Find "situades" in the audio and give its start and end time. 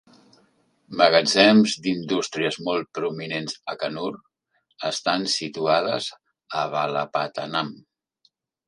5.39-6.11